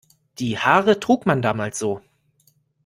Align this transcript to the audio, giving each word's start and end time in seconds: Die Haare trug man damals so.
Die 0.39 0.57
Haare 0.57 0.99
trug 0.99 1.27
man 1.27 1.43
damals 1.43 1.77
so. 1.77 2.01